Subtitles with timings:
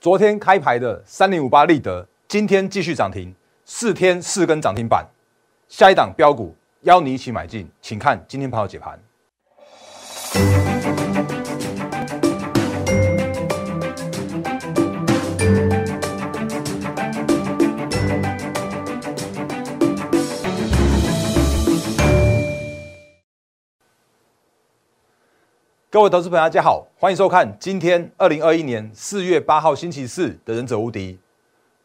[0.00, 5.04] 昨天开牌的三零五八立德，今天继续涨停，四天四根涨停板。
[5.68, 8.96] 下一档标股邀你一起买进，请看今天盘后解盘。
[25.90, 31.14] 各位投资朋友，大家好，欢迎收看今天二零二一年四月八号星期四的《忍者无敌》，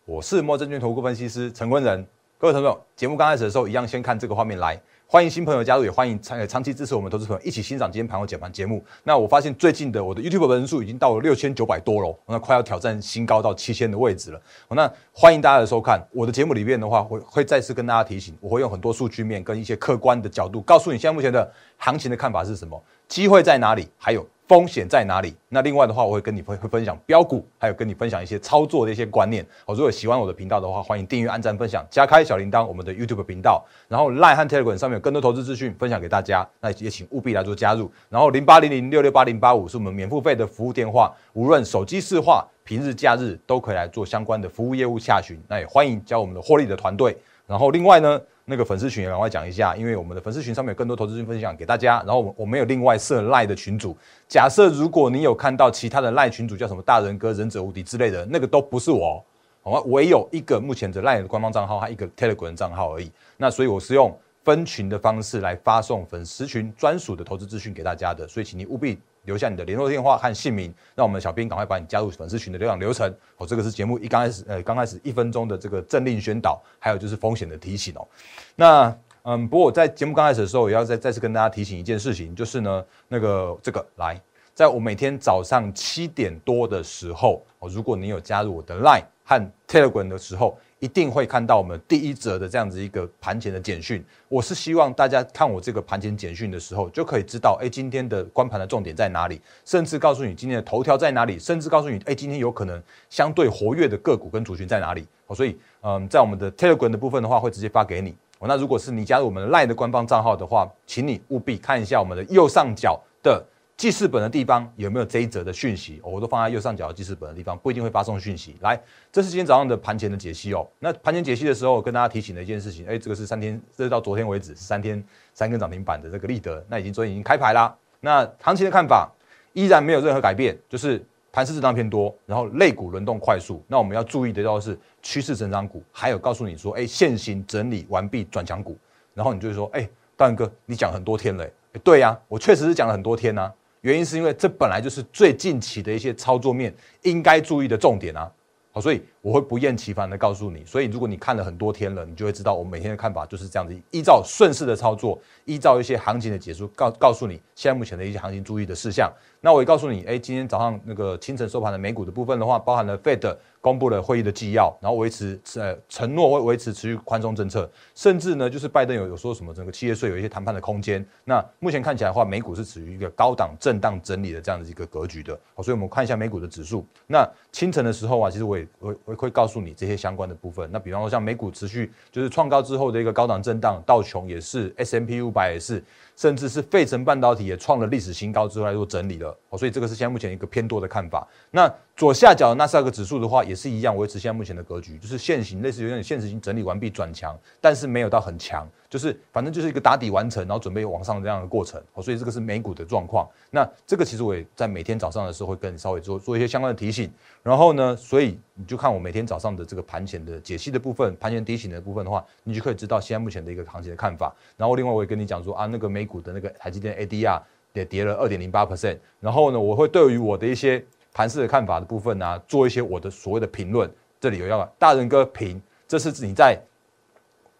[0.03, 2.05] 我是莫证券投顾分析师陈坤仁。
[2.37, 4.77] 各位朋友，节目刚开始的时候，一样先看这个画面来。
[5.13, 8.83] 欢迎新朋友加入，也欢迎长长期支持我们投资朋友一起欣赏今天盘后解盘节目。
[9.03, 14.41] 那我发现最近的我的 YouTube 人数已经到了六千九百多了，那快要挑战新高到七千的位置了。
[14.69, 24.25] 那欢迎大家的收看，我的节目里面的话，会会再次跟大家提醒，我会用很多数据面跟一些客观的角度，告诉你现在目前的行情的看法是什么，机会在哪里，还有。
[24.45, 25.33] 风险在哪里？
[25.49, 29.45] 那另外的话，我会跟你会会分享标股，还有跟你分享一些操作的一些观念。
[29.65, 32.65] 好，如果喜欢我的频道的话，欢迎订阅、按赞、分享、加开小铃铛。
[32.65, 36.47] 我们的 YouTube 频道，然后 Line 和 Telegram 上面有更多投资资讯分享给大家。
[36.59, 37.89] 那也请务必来做加入。
[38.09, 45.41] 然后零八零零六六八零八五是我们免付费的服务电话，无论手机市话、平日假日都可以来做相关的服务业务下询。
[45.47, 47.17] 那也欢迎加我们的获利的团队。
[47.53, 48.19] 然后另外呢？
[48.45, 51.97] 那个粉丝群也赶快讲一下，因为我们的粉丝群上面有更多投资金分享给大家。
[52.03, 53.95] 然后我我们有另外设赖的群组，
[54.27, 59.23] 假设如果你有看到其他的赖群组叫什么大人哥、忍者无敌之类的，那个都不是我，
[59.61, 59.79] 好吗？
[59.85, 63.11] 唯有一个目前的赖的官方账号，还一个 Telegram 账号而已。
[63.37, 68.97] 那所以我是用分群的方式来发送粉丝群专属的投资资讯给大家的，所以请你务必。
[69.23, 73.13] 留下你的联络电话和姓名，让我们小编赶快把你加入粉丝群的流量流程。
[73.37, 78.07] 哦，这个是节目一刚开始，呃，刚开始一分钟的这个政令宣导，还有就是风险的提醒哦。
[78.55, 84.19] 那，嗯，不过我在节目刚开始的时候，也要再再次跟大家提醒一件事情，就是呢，那个这个来，
[84.53, 90.57] 在我每天早上七点多的时候，哦，如果你有加入我的 Line 和 Telegram 的时候。
[90.83, 94.03] 一定会看到我们第一则的这样子一个盘前的简讯。
[94.27, 105.07] 我是希望大家看我这个盘前简讯的时候，就可以知道，哎，今天的关盘的重点在哪里，甚至告诉你今天的头条在哪里，甚至告诉你，哎，今天有可能相对活跃的个股跟族群在哪里。
[105.33, 108.13] 所以，嗯，在我们的 Telegram 的部分的话，会直接发给你。
[108.41, 113.41] 那如果是你加入我们的 Line 的官方账号的话，请你务必看一下我们的右上角的。
[113.75, 115.99] 记事本的地方有没有这一则的讯息？
[116.03, 118.55] 我都放在右上角记事本的地方，不一定会发送讯息。
[118.61, 118.79] 来，
[119.11, 120.65] 这是今天早上的盘前的解析哦。
[120.79, 125.03] 那盘前解析的时候，跟大家提醒的一件事情，哎，这个是三天，这是到昨天为止是三天
[125.33, 127.75] 三根涨停板的这个立德，那已经昨天已经开牌啦。
[127.99, 129.11] 那行情的看法
[129.53, 133.61] 依然没有任何改变，就是盘势震荡偏多，然后类股轮动快速。
[133.67, 138.77] 那我们要注意的要是趋势成长股，还有告诉你说，哎，现行整理完毕转强股。
[139.13, 143.51] 然后你就会说，哎，大哥，你讲很多天了，哎，对呀，我确实是讲了很多天呐。
[143.83, 148.31] 原因是因为这本来就是最近期的一些操作面应该注意的重点啊，
[148.71, 150.63] 好，所以我会不厌其烦的告诉你。
[150.65, 159.11] 所以如果你看了很多天了，你就会知道我每天的看法就是这样子，依照顺势的操作，依照一些行情的解说，告告诉你现在目前的一些行情注意的事项。
[159.45, 163.35] 那我也告诉你，哎，今天早上那个清晨收盘的美股的部分的话，包含了 Fed。
[163.63, 171.05] 公布了会议的纪要，然后维持呃承诺会维持持续宽松政策，甚至呢就是拜登有有说什么整个企业税有一些谈判的空间。
[171.23, 175.39] 那目前看起来的话，美股是处于一个高档震荡整理的这样的一个格局的。
[175.55, 176.85] 好，所以我们看一下美股的指数。
[177.07, 180.69] 那清晨的时候啊，其实我也会会会告诉你这些相关的部分。
[180.69, 185.81] 那比方说像美股持续就是创高之后的一个高档震荡，道琼也是，S M P 五百也是。
[186.15, 191.27] 甚至是费城半导体也创了历史新高之后来做整理了，哦，所以这个是现在目前一个偏多的看法。
[191.51, 198.67] 那左下角的纳斯达克指数的话，也是一样维持现在目前的格局，就是现行类似有点现实性整理完毕转强，但是没有到很强。
[198.89, 203.27] 就是反正就是一个打底完成，然后准备往上这样的过程，所以这个是美股的状况。
[203.51, 207.11] 那这个其实我也在每天早上的时候会跟你稍微做做一些相关的提醒。
[207.43, 214.33] 然后呢，所以你就看我每天早上的这个盘前的解析的部分，盘前提醒的部分的话，你就可以知道现在目前的一个行情的看法。
[214.57, 217.41] 然后另外我也跟你讲说啊，那个美股的那个台积电 ADR
[217.73, 218.97] 也跌了二点零八 percent。
[219.19, 223.89] 然后呢，我会对于我的一些盘市的看法的部分呢，做一些我的所谓的评论。
[224.19, 226.59] 这里有要大人哥评，这是你在。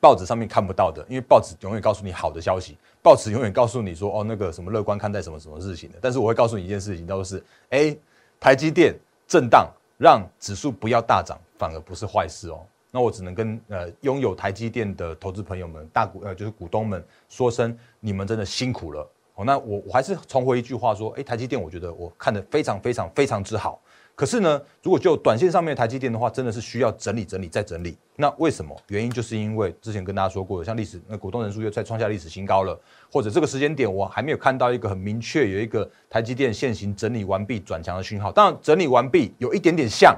[0.02, 5.98] 报纸上面看不到的，因为报纸永远告诉你好的消息，报纸永远告诉你说，哦，那个什么乐观看待什么什么事情的。
[6.02, 7.96] 但是我会告诉你一件事情，都是，哎，
[8.38, 8.94] 台积电
[9.26, 12.60] 震荡让指数不要大涨，反而不是坏事哦。
[12.92, 19.10] 那我只能跟呃拥有台积电的投资朋友们、大股呃就是股东们说声，你们真的辛苦了。
[19.36, 23.82] 哦，那我我还是重回一句话说，哎，台积电我觉得我看得非常非常非常之好。
[24.16, 27.98] 可是呢，如果就短线上面的台积电的话，真的是需要整理整理再整理。
[28.16, 28.80] 那为什么？
[28.90, 32.80] 原因就是因为之前跟大家说过的，像历史那股东人数又再创下历史新高了，
[33.12, 38.32] 或者这个时间点我还没有看到一个很明确有一个台积电现行整理完毕转强的讯号。
[38.32, 40.16] 当然整理完毕有一点点像，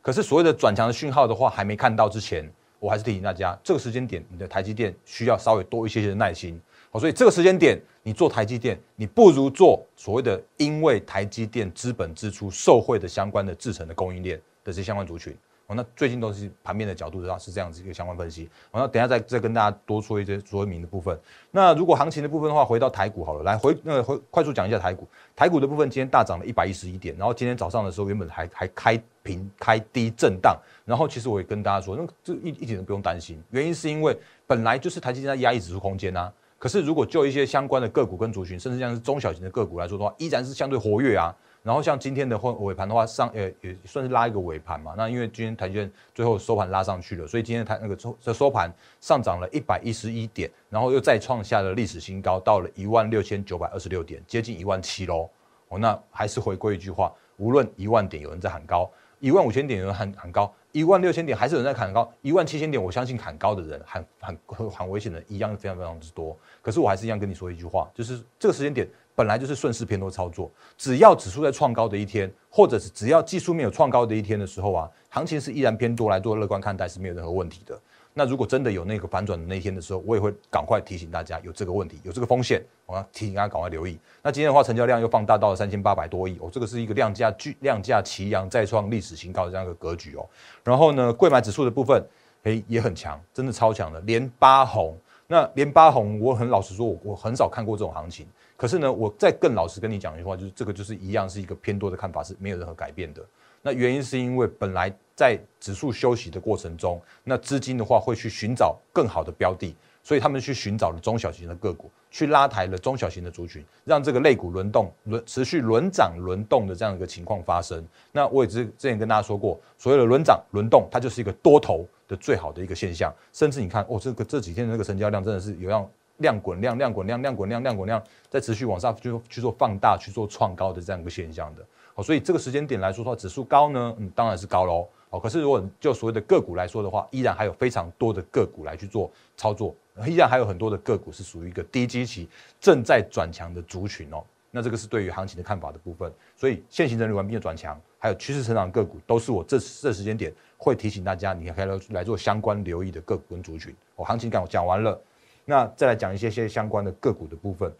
[0.00, 2.48] 可是所谓的转强的讯号的话，还没看到之前，
[2.78, 6.60] 我还是提醒大家，这个时间点你的台积电需要稍微多一些些的耐心。
[6.94, 15.36] 好，所以这个时间点你做台积电，你不如做所谓的因为台积电资本支出受惠的相关的制成的供应链的这些相关族群。
[15.66, 18.48] 哦，那最近都是盘面的角度的话是这样子一个相关分析。
[18.70, 21.18] 好，那等下再再跟大家多说一些说明的部分。
[21.50, 25.08] 那如果行情的部分的话，回到台股好了，来回那个回快速讲一下台股。
[25.34, 36.32] 台股的部分今天大涨了一百一十一点，然后今天早上的时候原本还还开平开低震荡，然后其实我也跟大家说，那这一一点都不用担心，原因是因为本来就是台积电在压抑指数空间啊。
[36.64, 41.30] 可是如果就一些相关的个股跟族群，甚至像是中小型的个股来说的话，依然是相对活跃啊。
[41.62, 44.94] 然后像今天的尾尾盘的话，上呃也算是拉一个尾盘嘛。
[44.96, 55.28] 那因为今天台积电最后收盘拉上去了，所以今天台那个收收盘上涨了一百一十一点，然后又再创下了历史新高，到了一万六千九百二十六点，接近一万七喽。
[55.68, 58.90] 哦，那还是回归一句话，无论一万点有人在喊高，
[59.20, 66.36] 一万五千点有人喊喊高，一万六千点还是有人在砍高，一万七千点我相信砍高的人很很很危险的一样非常非常之多。
[66.60, 68.88] 可是我还是一样跟你说一句话，就是这个时间点。
[69.16, 77.80] 本来就是顺势偏多操作，只要指数在创高的一天，或者是只要技术面有创高的一天的时候啊，行情是依然偏多来做乐观看待是没有任何问题的。
[78.16, 83.98] 那如果真的有那个反转的那一天的时候，我也会赶快提醒大家有这个问题，有这个风险，我要提醒大家赶快留意。
[84.22, 90.24] 那今天的话，成交量又放大到了三千八百多亿，哦，这个是一个量价巨量价齐扬再创历史新高的这样一个格局哦。
[90.62, 92.06] 然后呢，贵买指数的部分，
[92.44, 94.96] 诶也很强，真的超强的，连八红。
[95.26, 98.26] 那连八红，我很老实说，我我很少看过这种行情。
[98.56, 103.20] 可是呢，我再更老实跟你讲一句话，就是这个就是一样是一个偏多的看法，是没有任何改变的。
[103.62, 117.82] 那原因是因为本来在指数休息的过程中，那资金的话会去寻找更好的标的，所以他们去寻找了中小型的个股，去拉抬了中小型的族群，让这个类股轮动轮持续轮涨轮动的这样一个情况发生。
[118.12, 123.12] 那我也之之前跟大家说过，所谓的轮涨轮动，它就是一个多头的最好的一个现象。
[123.32, 125.90] 甚至你看，哦，这个这几天的那个成交量真的是有让。
[126.18, 131.64] 量滚量，量滚量，量滚量，量滚量，在持续往上去去做放大，去做创高的这样一个现象的。
[131.94, 134.88] 好，所以这个时间点来说的话，指数高呢，嗯，当然是高喽。
[135.10, 139.74] 好，可是如果就所谓的个股来说的话，依然还有非常多的个股来去做操作，
[140.06, 142.28] 依然还有很多的个股是属于一个低基期
[142.60, 144.24] 正在转强的族群哦。
[144.50, 146.12] 那这个是对于行情的看法的部分。
[146.36, 153.74] 所以现行整理完毕的转强，还有趋势成长个股，都是我这这时间点会提醒大家，你可以来来做相关留意的个股跟族群。
[153.94, 155.00] 我行情讲讲完了。
[155.44, 157.72] 那再来讲一些些相关的个股的部分。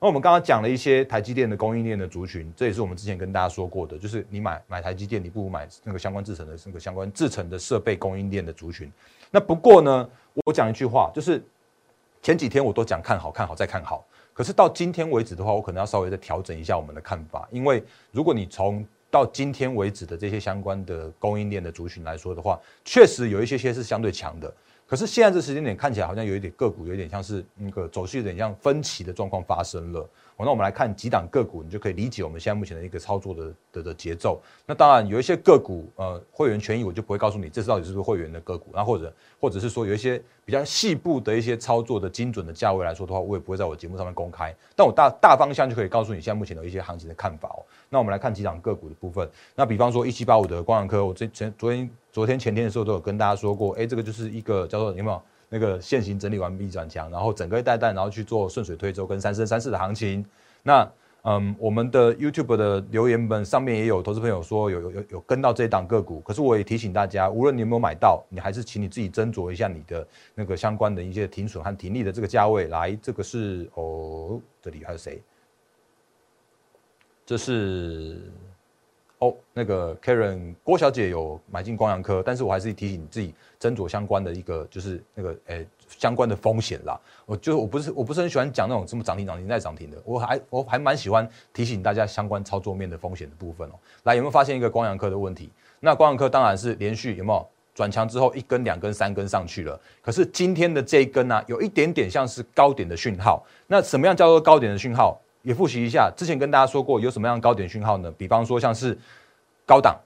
[0.00, 8.90] 那我们刚刚讲了一些台积电的供应链的族群，这也是我们之前跟大家说过的，就是你买买台积电，你不如买那个相关制成的那个相关制成的设备供应链的族群。
[9.30, 10.10] 那不过呢，
[10.44, 11.40] 我讲一句话，就是
[12.20, 14.04] 前几天我都讲看好看好再看好，
[14.34, 17.80] 可是到今天为止的话，我可能要稍微再调整一下我们的看法，因为
[18.10, 24.52] 如果你从到今天为止的这些相关的供应链的族群来说的话，确实有一些些是相对强的。
[24.92, 30.06] 可是现在这时间点看起来好像有一点个股有点像是那个走势有点像分歧的状况发生了。
[30.36, 34.42] 那我们来看几档个股，你就可以理解我们现在目前的一个操作的的的节奏。
[34.66, 38.70] 那当然有一些个股，呃，会员权益我就不会告诉你，这到底是不是会员的个股。
[38.74, 44.54] 那或者或者是说有一些比较细部的一些操作的精准的价位来说的话，我也不会在我节目上面公开。
[44.74, 47.64] 但我大大方向就可以告诉你现在目前的一些行情的看法哦。
[47.88, 49.30] 那我们来看几档个股的部分。
[49.54, 55.20] 那比方说一七八五的光阳科，我之前昨天昨天前天的时候都有跟大家说过，哎，这个就是一个叫做有没有？
[55.54, 60.24] 那个现行整理完毕转强，然后整个一代代，然后去做顺水推舟跟三升三四的行情。
[60.62, 60.90] 那
[61.24, 72.68] 嗯，我们的 YouTube 的留言本上面也有投资朋友说有有有有跟到这一档个股，可是我也提醒大家，无论你有没有买到，你还是请你自己斟酌一下你的那个相关的一些停损和停利的这个价位。
[72.68, 75.22] 来，这个是哦，这里还有谁？
[77.26, 78.22] 这是。
[79.22, 87.00] 哦，那个 Karen 郭小姐有买进光阳科，但是我还是提醒自己斟酌相关的一个，就是那个诶相关的风险啦。
[87.24, 93.74] 我就我不是我不是很喜欢讲那种什么涨停涨停再涨停的，我还我还蛮喜欢提醒大家相关操作面的风险的部分哦。
[94.02, 95.48] 来，有没有发现一个光阳科的问题？
[95.78, 103.40] 那光阳科当然是连续有没有转强之后一根两根三根上去了，可是今天的这一根呢，有一点点像是高点的讯号。
[103.68, 105.16] 那什么样叫做高点的讯号？
[105.42, 108.10] 也复习一下，之前跟大家说过有什么样高点讯号呢？
[108.16, 108.96] 比方说像是
[109.66, 109.98] 高档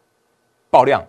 [0.71, 1.05] 爆量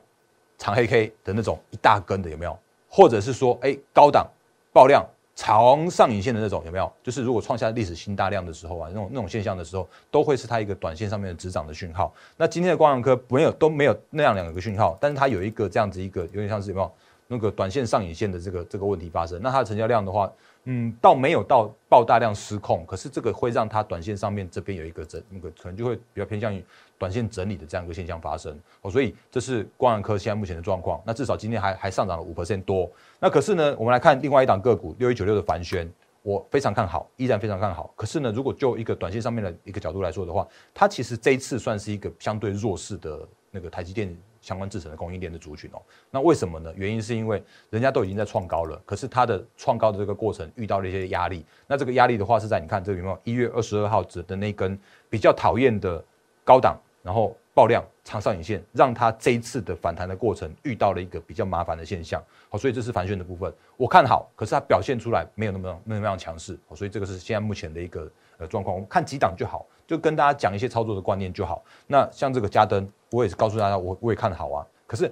[0.57, 2.57] 长黑 K 的那种一大根的有没有？
[2.89, 4.27] 或者是说哎高档
[4.73, 5.05] 爆量
[5.35, 6.91] 长上影线的那种有没有？
[7.03, 12.11] 就是如果创下历史新大量的时候啊，那种那种现象的时候，都会是它一个短线上面的止涨的讯号。
[12.37, 16.91] 那今天的光阳科没有都没有那样两个讯号，但是它有一个这样子一个有点像是有没有
[17.27, 19.39] 那个短线上影线的这个这个问题发生。
[19.43, 20.31] 那它的成交量的话，
[20.69, 26.61] 嗯，倒没有到爆大量失控，可是这个会让它短线上面这边有一个整那个可能就会比较偏向于
[26.97, 28.59] 短线整理的这样一个现象发生。
[28.81, 31.01] 哦，所以这是光阳科现在目前的状况。
[31.05, 32.91] 那至少今天还还上涨了五 percent 多。
[33.19, 35.89] 那可是呢，我们来看另外一档个股六一九六的凡轩。
[36.23, 37.89] 我非常看好，依然非常看好。
[37.95, 44.13] 可是呢，如果就一个短线上面的一个角度来说的话，它其实这一次算是一个相对弱势的那个台积电
[44.47, 45.81] 相关制成的供应链的族群哦。
[46.09, 46.71] 那为什么呢？
[46.77, 51.45] 原因是因为人家都已经在创高了，可是它的创高的这个过程遇到了一些压力。
[51.67, 56.01] 那这个压力的话是在你看这里面一月二十二号指的那根比较讨厌的
[56.45, 57.35] 高档，然后。
[57.57, 71.63] 爆量长上影线，让它这一次的反弹的过程遇到了一个比较麻烦的现象，好，所以这是反旋的部分，我看好，可是它表现出来没有那么那么样强势，所以这个是现在目前的一个呃状况，我们看几档就好，就跟大家讲一些操作的观念就好。
[71.87, 75.11] 那像这个加登，我也是告诉大家，我我也看好啊，可是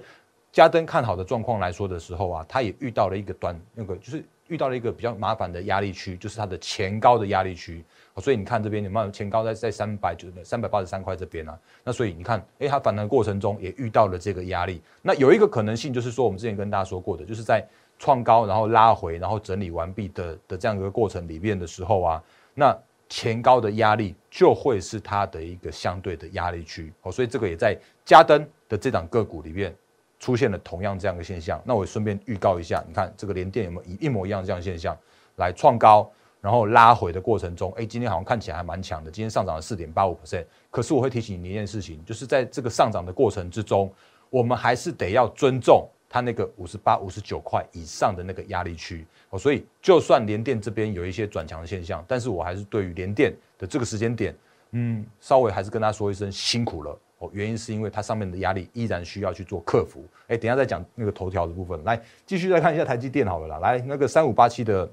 [0.52, 7.84] 加登看好的状况来说的时候啊，它也遇到了一个短那个就是遇到了一个比较麻烦的压力区，就是它的前高的压力区。
[8.18, 14.80] 所以你看这边，你看前高在在三百九三百八十三块这边啊，那所以你看，哎，它反弹过程中也遇到了这个压力。
[15.02, 17.62] 那有一个可能性就是说，我们之前跟大家说过的，就是在
[17.98, 22.22] 创高然后拉回，然后整理完毕的的这样一个过程里面的时候啊，
[22.54, 22.74] 那
[23.08, 26.92] 前高的压力就会是它的一个相对的压力区。
[27.02, 29.74] 哦，所以这个也在加登的这档个股里面
[30.18, 31.60] 出现了同样这样的现象。
[31.64, 34.96] 那我顺便预告一下，你看这个连电有没有一模一样这样现象
[35.36, 36.10] 来创高？
[36.42, 40.44] 然后拉回的过程中，哎，今天好像看起来还蛮强的，今天上涨了四点八五 percent。
[40.70, 43.92] 可是我会提醒你一件事情，就是在这个上涨的过程之中，
[44.30, 49.06] 我们还是得要尊重它那个五十八、五十九块以上的那个压力区。
[49.30, 54.34] 哦，所以就算联电这边有一些转强的现象，但是我还是对于联电的这个时间点，
[54.72, 56.98] 嗯，稍微还是跟他说一声辛苦了。
[57.18, 60.04] 哦，原因是因为它上面的压力依然需要去做克服。
[60.28, 63.58] 哎，等下再讲那个头条的部分，来继续再看一下台积电好了啦。
[63.58, 64.90] 来，那个三五八七的。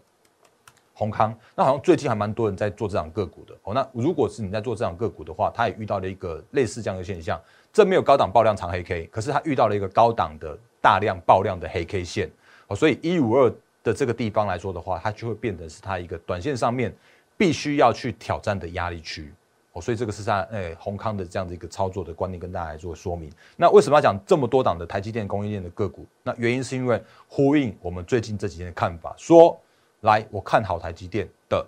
[0.95, 3.73] 宏康，那好像最近还蛮多人在做这档个股的哦。
[3.73, 7.41] 那如果是你在做这档个股的话，它也遇到了一个类似这样的现象，
[7.73, 12.29] 这没有高档爆量长黑 K，可是它遇到了一个高档的大量爆量的黑 K 线
[12.67, 12.75] 哦。
[12.75, 13.51] 所以一五二
[13.83, 16.95] 的这个地方来说的话，它就会变成是它一个短线上面
[17.35, 19.33] 必须要去挑战的压力区
[19.71, 19.81] 哦。
[19.81, 23.31] 所以这个是在诶宏康的这样的一个操作的观念跟大家来做说明。
[23.57, 26.05] 那为什么要讲这么多档的台积电供应链的个股？
[26.21, 29.59] 那原因是因为呼应我们最近这几天的看法，说。
[30.01, 31.65] 来，我看好台积电的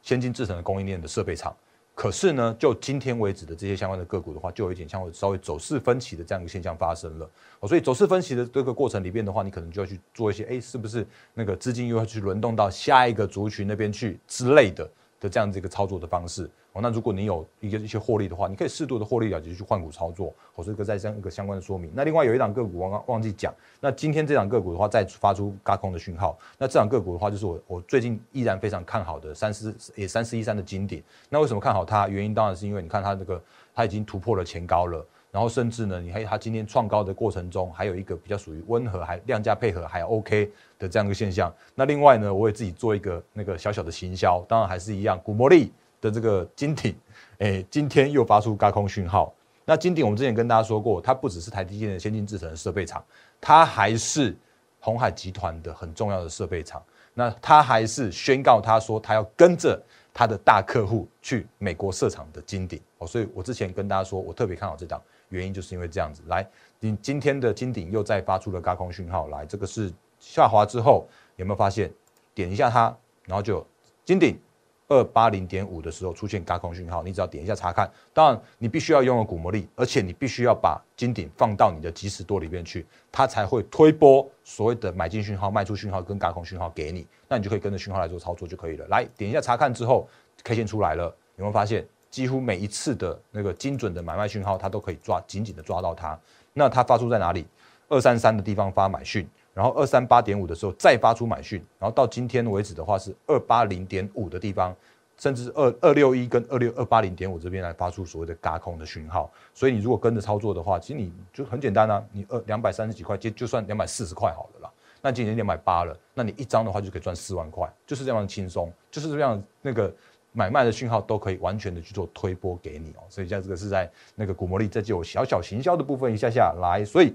[0.00, 1.54] 先进制程的供应链的设备厂，
[1.94, 7.30] 可是呢，就今天为止的这些相关的个股的话，就有一点像稍微走势分歧的这样一个现象发生了。
[7.60, 14.90] 哦，所以走势分歧的这个过程里边的话，你可能就要去做一些，哎，是不是那个资金又要去轮动到下一个族群那边去之类的
[15.20, 16.50] 的这样子一个操作的方式。
[16.72, 20.34] 哦，那如果你有一个一些获利的话，你可以适度的获利了结去换股操作。
[20.56, 21.88] 哦，这个再相一个相关的说明。
[21.94, 23.54] 那另外有一档个股，我刚忘记讲。
[23.80, 26.36] 那今天这档个股的话，再发出高空的讯号。
[26.58, 31.00] 那这档个股的话，就是我我最近依然非常看好的三四也三四一三的金鼎。
[31.30, 32.08] 那为什么看好它？
[32.08, 33.40] 原因当然是因为你看它这个
[33.72, 40.48] 它已经突破了前高了，然后甚至呢，你还它今天创高的过程中，还有一个比较属于温和，还量价配合还 OK
[40.78, 41.52] 的这样一个现象。
[41.74, 45.72] 那另外呢，我也自己做一个那个小小的行销，当然还是一样，古魔力。
[46.00, 46.94] 的这个金鼎，
[47.38, 49.32] 哎，今天又发出高空讯号。
[49.64, 53.02] 那金鼎，我们之前跟大家说过，它不只是台积电的先进制程设备厂，
[53.40, 54.36] 它还是
[54.80, 56.82] 红海集团的很重要的设备厂。
[57.14, 63.06] 那它还是宣告，他说他要跟着他的大客户去美国设厂的金鼎哦。
[63.06, 65.00] 所以我之前跟大家说，我特别看好这档，
[65.34, 66.22] 原因就是因为这样子。
[66.28, 66.46] 来，
[66.80, 71.92] 你今天的金鼎又再发出了高空讯号，来，这个是下滑之后有没有发现？
[72.34, 73.66] 点一下它，然后就
[74.04, 74.38] 金鼎。
[74.86, 77.90] 二八零点五的时候出现高空讯号，你只要点一下查看。
[78.12, 87.06] 当然，你必须要拥有股魔力，而且你必须要把金顶放到你的即时多里面去，它才会推波所谓的买进讯号、卖出讯号跟高空讯号给你。
[87.26, 88.86] 那你就可以跟着讯号来做操作就可以了。
[88.88, 90.06] 来点一下查看之后
[90.44, 91.04] ，K 线出来了，
[91.36, 91.84] 有没有发现
[92.14, 96.16] 几乎每一次的那个精准的买卖讯号，它都可以抓紧紧的抓到它。
[96.52, 97.44] 那它发出在哪里？
[97.88, 99.28] 二三三的地方发买讯。
[99.52, 104.72] 然后二三八点五的时候再发出买讯，然后到今天为止的话是二八零点五的地方，
[105.18, 109.28] 甚至二二六一跟二六二八零点五这边来发出所谓的嘎空的讯号。
[109.52, 114.70] 所以你如果跟着操作的话，其实你就很简单啊，你二两百三十几块，就就算两百四十块好了啦。
[115.02, 119.92] 那今年两百八了，那你一张的话就可以赚四万块，就是这样轻松，就是这样那个
[120.34, 123.02] 买卖的讯号都可以完全的去做推波给你哦。
[123.08, 127.14] 所以像这个是在那个古魔力在就小小行销的部分一下下来，所以。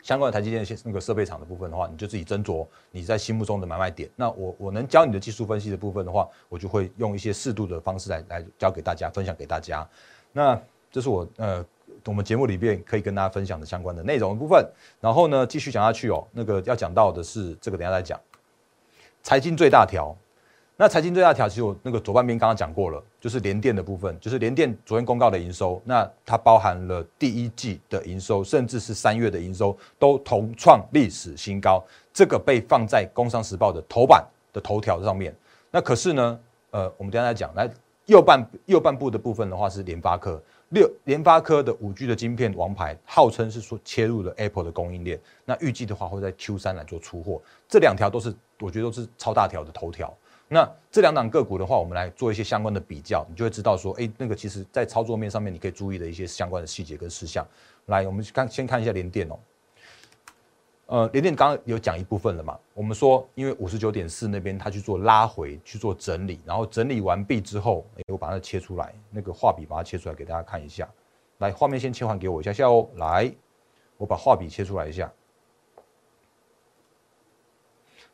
[0.00, 4.08] 相关的台积电那个设备厂的部分的话，你就自己斟酌你在心目中的买卖点。
[4.14, 9.86] 那我我能教你的技术分析的部分的话，我就会用一些适度的方式来来教给大家，分享给大家。
[10.32, 10.58] 那
[10.92, 11.66] 这是我呃
[12.04, 14.64] 我们节目里边可以跟大家分享的相关的内容的部分。
[15.00, 16.24] 然后呢，继续讲下去哦。
[16.30, 18.18] 那个要讲到的是这个，等下再讲。
[19.24, 20.16] 财经最大条，
[20.80, 35.34] 那财经最大条，其实我那个左半边刚刚讲过了，就是联电的部分，就是联电昨天公告的营收，那它包含了第一季的营收，甚至是三月的营收都同创历史新高，这个被放在《工商时报》的头版的头条上面。
[35.72, 37.52] 那可是呢，呃，我们等下再讲。
[37.56, 37.68] 来，
[38.06, 40.40] 右半右半部的部分的话是联发科。
[40.68, 47.42] 六联发科的五 G 的晶片王牌，号称是说切入了 Apple 的供应链，那预计的话会在 Q 三来做出货。
[47.68, 50.16] 这两条都是我觉得都是超大条的头条。
[50.48, 57.46] 那这两档个股的话，我们来做一些相关的比较，你就会知道说，哎，那个其实在操作面上面你可以注意的一些相关的细节跟事项。
[57.86, 59.38] 来，我们看先看一下联电哦。
[60.86, 62.58] 呃，联电刚刚有讲一部分了嘛？
[62.72, 70.88] 我们说，因为五十九点四那边它去做拉回，去做整理，然后整理完毕之后，哎，我把它切出来，那个画笔把它切出来给大家看一下。
[71.38, 72.88] 来，画面先切换给我一下下哦。
[72.94, 73.30] 来，
[73.98, 75.12] 我把画笔切出来一下。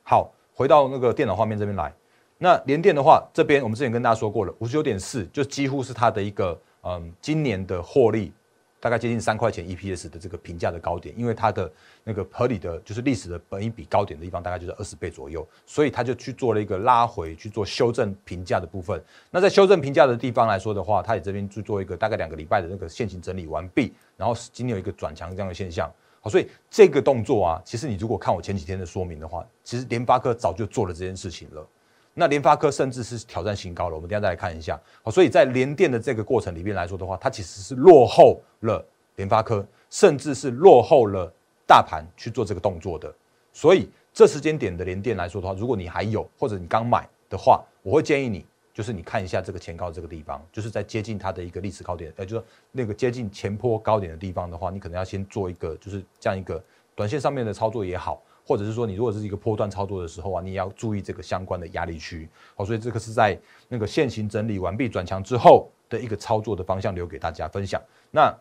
[0.02, 1.94] 好，回到那个电脑画面这边来。
[2.44, 8.30] 那联电的话，这边我们之前跟大家说过了，五十九点四就几乎是它的一个嗯，今年的获利。
[8.78, 11.72] 大概接近三块钱 EPS 的这个评价的高点，因为它的
[12.04, 19.02] 那个合理的就是历史的本一比高点的地方，大概就是二十倍左右，所以他就去做了一个拉回去做修正评价的部分。
[19.30, 25.90] 那在修正评价的地方来说的话，他也这边去做一个大概两个礼拜的那个现行整理完毕，然后今天有一个转强这样的现象。
[26.20, 31.66] 好，所以这个动作啊，其实你如果看我前几天的说明的话，其实联发科早就做了这件事情了。
[32.14, 34.80] 那联发科甚至是挑战新高了，我们等下再来看一下。
[35.02, 38.84] 好，所以在联电的这个过程里面来说的话，它其实是落后了
[39.16, 41.32] 联发科，甚至是落后了
[41.66, 43.12] 大盘去做这个动作的。
[43.52, 56.62] 所以这时间点的联电来说的话，如果你还有或者你刚买的话，我会建议你，就是你看一下这个前高这个地方，就是在接近它的一个历史高点，呃，就是那个接近前坡高点的地方的话，你可能要先做一个就是这样一个
[56.94, 58.22] 短线上面的操作也好。
[58.46, 62.28] 或者是说，你如果是一个波段操作的时候啊，你也要注意这个相关的压力区。
[62.54, 67.80] 好，所以这个是在那个线型整理完毕转强之后的一个操作的方向，留给大家分享。
[68.10, 68.34] 那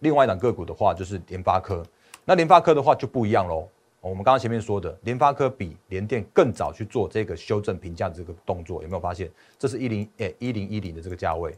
[0.00, 1.84] 另外一档个股的话，就是联发科。
[2.24, 3.66] 那联发科的话就不一样喽。
[4.00, 9.28] 我们刚刚前面说的，联发科比联电更早去做这个修正评价的这个动作，有没有发现？
[9.58, 11.52] 这是一零诶一零一零的这个价位，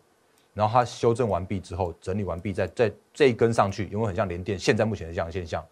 [0.54, 5.62] 然后它修正完毕之后，整理完毕，再再这一根上去，有没有很像联电现在目前的这样的现象？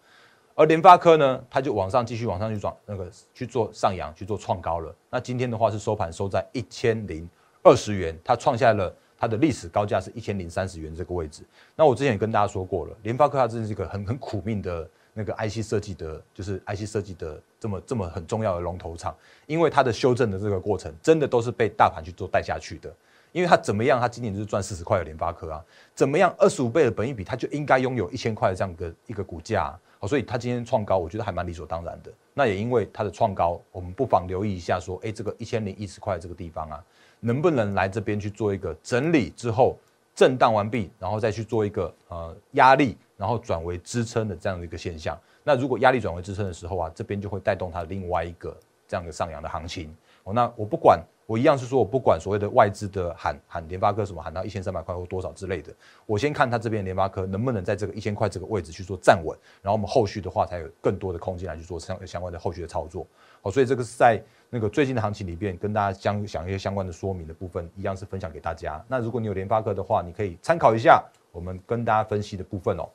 [0.59, 4.93] 而联发科呢，它就往上继续往上去转，那个去做上扬，去做创高了。
[5.09, 7.25] 那今天的话是收盘收在一千零
[7.63, 11.43] 二十元，它创下了它的历史高价是一千零三十元这个位置。
[11.77, 19.15] 那我之前也跟大家说过了，联发科它真是一个很很苦命的那个 IC 设计的，就是 IC 设计的这么这么很重要的龙头厂，
[19.47, 22.93] 因为它的修正的这个过程，真的都是被大盘去做带下去的。
[23.31, 25.63] 因为它怎么样，它今年就是赚四十块的联发科啊，
[25.95, 29.73] 怎么样二十五倍的本益比，它就应该拥有一千块的这样的一个股价。
[29.99, 32.11] 好，所以它今天创高，我觉得还蛮理所当然的。
[32.33, 36.83] 那也因为它的创高，我们不妨留意一下，说，哎，这个一千零一十块这个地方啊，
[37.19, 39.77] 能不能来这边去做一个整理之后，
[40.15, 45.19] 震荡完毕，然后再去做一个呃压力，然后转为支撑的这样的一个现象。
[45.43, 48.55] 那如果压力转为支撑的时候啊，这边就会带动它另外一个
[48.87, 49.93] 这样的上扬的行情。
[50.23, 50.97] 哦，那我不管。
[51.29, 55.71] 我一样是说，我不管所谓的外资的喊喊联发科什么喊到一千三百块或多少之类的，
[56.07, 63.05] 我先看它这边联发科能不能在这个一千块这个位置去做站稳，然后我们后续的话才有更多的空间来去做相相关的后续的操作。
[63.43, 68.83] 好，所以这个是在那个最近的行情里边跟大家相讲一些相关的说明的部分，一样是分享给大家。
[68.87, 70.99] 那如果你有联发科的话，你可以参考一下
[71.31, 72.89] 我们跟大家分析的部分哦。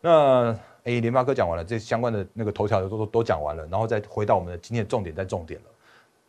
[0.00, 5.66] 那诶，联发科讲完了，这相关的那个头条都都都讲完了，然后再回到我们的今天的重点，在重点了，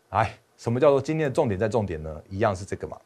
[0.09, 0.33] 哎。
[0.59, 2.21] 什么叫做今天的重点在重点呢？
[2.29, 2.97] 一样是这个嘛？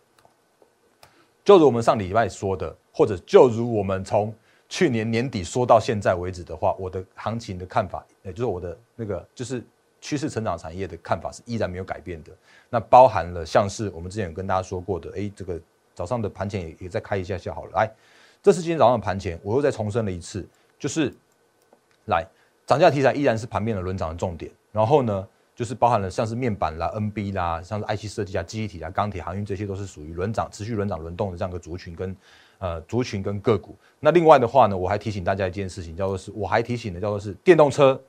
[1.45, 4.33] 就如我们上礼拜说的，或者就如我们从
[4.67, 9.63] 去年年底说到现在为止的话，我的行情的看法，也就是我的那个就是
[10.01, 12.31] 趋势成长产业的看法是依然没有改变的。
[12.71, 15.61] 那包含了像是我们之前有跟大家说过的，哎，这个
[15.93, 17.71] 早上的盘前也也再开一下就好了。
[17.75, 17.87] 来，
[18.41, 20.43] 这是今天早上的盘前，我又再重申了一次，
[20.79, 21.13] 就是
[22.05, 22.25] 来
[22.65, 24.51] 涨价题材依然是盘面的轮涨的重点。
[24.71, 25.27] 然后呢？
[25.55, 32.15] 就是包含了像是面板啦、NB 啦，像是 IC 设计啊、记忆体啊、钢铁、航运这些都是属于轮涨、持续轮涨、轮动的这样一个族群跟
[32.59, 33.75] 呃族群跟个股。
[33.99, 37.99] 那另外的话呢，我还提醒大家一件事情，叫做是我还提醒的叫做是电动车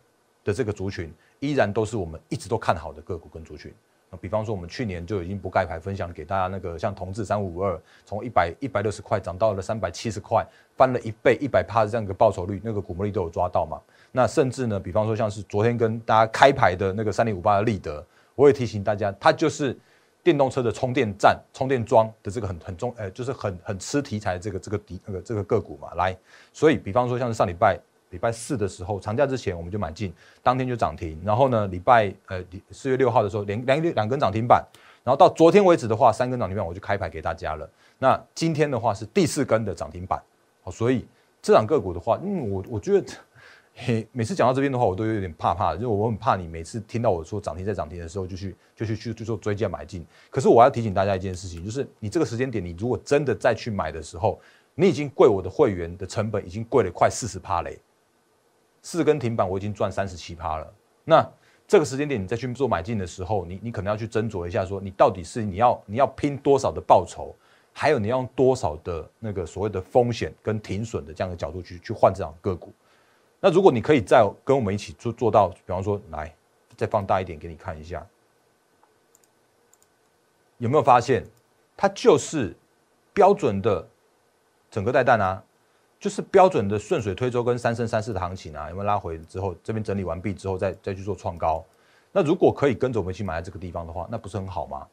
[0.42, 3.72] 的这个族群，依然都是我们一直都看好的个股跟族群。
[4.20, 7.76] 比方说，我们去年就已经不盖牌分享给大家那个，像同志三五五二，
[8.06, 13.80] 从一百一百六十块涨到了三百七十块，翻了一倍，一百趴的这样一个报酬率，那个股魔力都有抓到嘛？
[14.16, 19.76] 那甚至呢，比方说像是昨天跟大家开牌的那个三零五八的立德，我也提醒大家，它就是
[20.22, 26.16] 电动车的充电站、充电桩的这个很很重，呃，就是很很吃题材这个这个底那个这个个股嘛，来，
[26.52, 27.76] 所以比方说像是上礼拜
[28.10, 34.64] 礼拜四的时候，长假之前我们就买进，当天就涨停，然后呢，礼拜呃四月六号的时候连两两根涨停板，
[35.02, 37.68] 然后到昨天为止的话，三根涨停板我就开牌给大家了。
[37.98, 40.22] 那今天的话是第四根的涨停板，
[40.62, 41.04] 好，所以
[41.42, 43.04] 这档个股的话，嗯，我我觉得。
[43.76, 50.06] 嘿，每次讲到这边的话，我都有点怕怕的，就我很怕你每次听到我说涨停在涨停的时候，就去就去去去做追加买进。
[50.30, 54.40] 可是我要提醒大家一件事情，就是你这个时间点，你如果真的再去买的时候，
[54.76, 57.76] 你已经贵我的会员的成本已经贵了快四十趴嘞，
[58.80, 60.72] 四根停板我已经赚三十七趴了。
[61.04, 61.28] 那
[61.66, 67.34] 这个时间点你再去做买进的时候，你你可能要去斟酌一下，说你到底是你要你要拼多少的报酬，
[67.72, 72.72] 还有你要用多少的那个所谓的风险跟停损的这样的角度去去换这档个股。
[73.44, 76.34] 那如果你可以再跟我们一起做做到，比方说，来
[76.78, 78.02] 再放大一点给你看一下，
[80.56, 81.22] 有没有发现，
[81.76, 82.56] 它就是
[83.12, 83.86] 标准的
[84.70, 85.44] 整个带弹啊，
[86.00, 91.62] 就是标准的顺水推舟跟三升三世的行情啊，有没有拉回之后这边整理完毕之后再再去做创高？
[92.12, 94.86] 那如果可以跟着我们一起买在这个地方的话，那不是很好吗？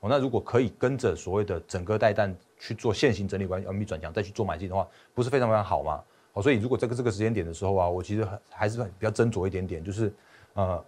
[0.00, 6.04] 哦，那如果可以跟着所谓的整个带弹去做现行整理完完毕转强再去做买进的话，不是非常非常好吗？
[6.40, 10.12] 所以如果这个这个时间点的时候啊，我其实还是比较斟酌一点点，就是
[10.54, 10.82] 呃，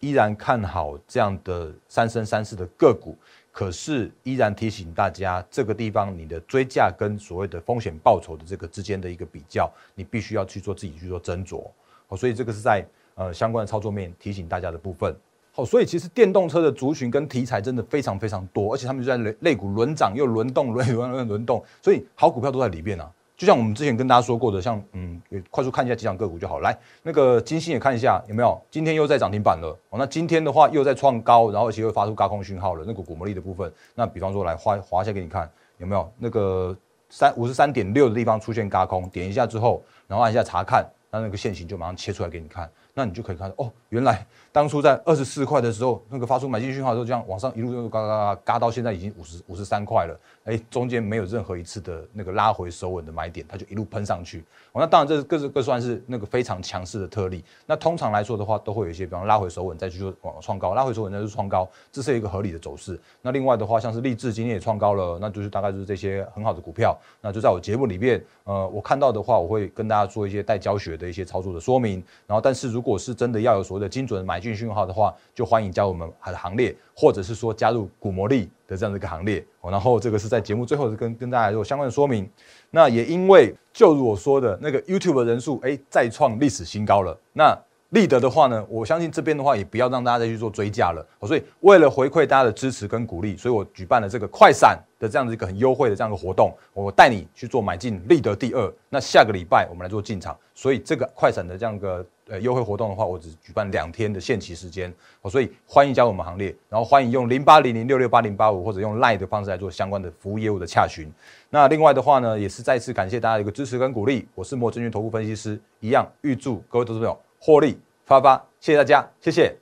[0.00, 3.16] 依然看好这样的三生三世的个股，
[3.52, 11.64] 可是依然提醒大家，这个地方你的追价跟所谓的风险报酬的这个之间的一个比较，你必须要去做自己去做斟酌。
[12.06, 15.14] 好，所以这个是在呃相关的操作面提醒大家的部分。
[15.52, 23.10] 好，所以其实电动车的族群跟题材真的非常非常多，而且他们就在类类股轮涨又轮动轮轮轮轮动，所以好股票都在里面啊。
[23.36, 25.20] 就像我们之前跟大家说过的，像嗯，
[25.50, 26.60] 快速看一下几档个股就好。
[26.60, 29.78] 来，那个金星也看一下有没有，今天又在涨停板了。
[29.90, 32.84] 哦，那今天的话又在创高，然后而且又发出高空讯号了。
[32.86, 36.74] 那个股魔力的部分，那比方说来划划一下给你看，有没有那个
[37.10, 42.70] 三五十三点六的地方出现高空，点一下之后，然后按一下查看，那那个线型就马上切出来给你看。
[42.94, 50.18] 那你就可以看到哦，原来当初在二十四块的时候，那个发出买进讯号的时候，这样往上一路又嘎嘎嘎嘎到现在已经五十五十三块了。
[50.44, 54.44] 哎，中间没有任何一次的那个拉回收稳的买点，它就一路喷上去。
[54.72, 57.44] 哦，那当然这各是各算是那个非常强势的特例。
[57.66, 62.98] 那通常来说的话，都会有一些，比方拉回收稳再去做往创高，拉回收稳再去创高，这是一个合理的走势。
[63.22, 66.96] 那另外的话，像是立志今天也创高了，那就是大概就是这些很好的股票。
[67.20, 72.02] 那就在我节目里面，呃，我看到的话，我会跟大家做一些带教学的一些操作的说明。
[72.26, 79.44] 然后，但是如果是真的要有所谓的精准买进讯号的话，就欢迎加入我们的行列，或者是说加入股魔力的这样的一个行列。
[79.60, 82.28] 哦，然后这个是在节目最后跟跟大家做相关的说明。
[82.70, 87.16] 那也因为就如我说的那个 YouTube 的人数，哎，再创历史新高了。
[87.32, 87.56] 那
[87.90, 91.06] 立德的话呢，我相信这边的话也不要让大家再去做追加了。
[91.22, 98.74] 所以为了回馈大家的支持跟鼓励，所以我举办了这个快闪的这样的一个很优惠的这样的活动，我带你去做买进立德第二。
[98.90, 104.92] 那下个礼拜我们来做进场，所以这个快闪的这样个呃优惠活动的话，我只举办两天的限期时间。
[105.30, 111.10] 所以欢迎加入我们行列，然后欢迎用零八零零六六八零八五或者用 Line 的方式来做相关的服务业务的洽询。
[111.50, 114.26] 那另外的话呢，也是再次感谢大家的一个支持跟鼓励。
[114.34, 117.18] 我是莫证券投顾分析师，一样预祝各位投资朋友。
[117.38, 119.54] 获利发发，谢谢大家，谢谢。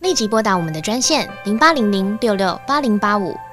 [0.00, 3.34] 立即拨打我们的专线零八零零六六八零八五